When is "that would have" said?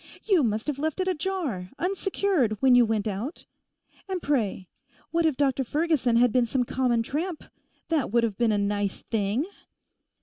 7.89-8.35